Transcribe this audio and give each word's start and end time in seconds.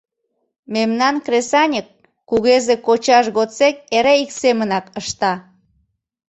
Мемнан 0.73 1.15
кресаньык 1.25 1.87
кугезе 2.29 2.75
кочаж 2.87 3.25
годсек 3.37 3.75
эре 3.97 4.13
ик 4.23 4.31
семынак 4.41 4.85
ышта. 4.99 5.33